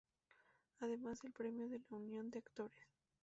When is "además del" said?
0.79-1.31